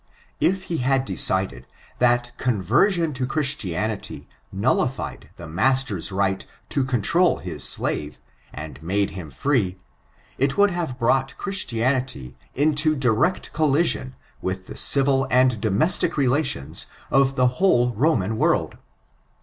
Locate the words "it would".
10.39-10.71